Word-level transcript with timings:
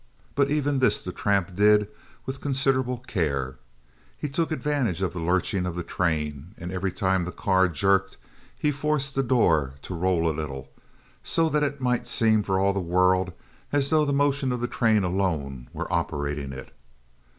But 0.33 0.49
even 0.49 0.79
this 0.79 0.99
the 0.99 1.11
tramp 1.11 1.53
did 1.53 1.87
with 2.25 2.41
considerable 2.41 2.97
care. 2.97 3.59
He 4.17 4.29
took 4.29 4.51
advantage 4.51 5.03
of 5.03 5.13
the 5.13 5.19
lurching 5.19 5.67
of 5.67 5.75
the 5.75 5.83
train, 5.83 6.55
and 6.57 6.71
every 6.71 6.91
time 6.91 7.23
the 7.23 7.31
car 7.31 7.69
jerked 7.69 8.17
he 8.57 8.71
forced 8.71 9.13
the 9.13 9.21
door 9.21 9.75
to 9.83 9.93
roll 9.93 10.27
a 10.27 10.33
little, 10.33 10.71
so 11.21 11.49
that 11.49 11.61
it 11.61 11.81
might 11.81 12.07
seem 12.07 12.41
for 12.41 12.59
all 12.59 12.73
the 12.73 12.79
world 12.79 13.31
as 13.71 13.91
though 13.91 14.03
the 14.03 14.11
motion 14.11 14.51
of 14.51 14.59
the 14.59 14.67
train 14.67 15.03
alone 15.03 15.69
were 15.71 15.93
operating 15.93 16.51
it. 16.51 16.73